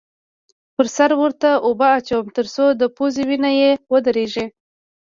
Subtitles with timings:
[0.75, 4.45] پر سر ورته اوبه اچوم؛ تر څو د پوزې وینه یې ودرېږې.